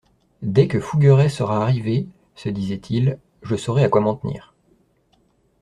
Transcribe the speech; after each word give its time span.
Dès 0.41 0.67
que 0.67 0.79
Fougueray 0.79 1.29
sera 1.29 1.61
arrivé, 1.61 2.07
se 2.33 2.49
disait-il, 2.49 3.19
je 3.43 3.55
saurai 3.55 3.83
à 3.83 3.87
quoi 3.89 4.01
m'en 4.01 4.15
tenir. 4.15 4.55